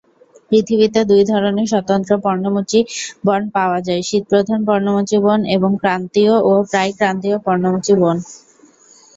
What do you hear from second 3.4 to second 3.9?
পাওয়া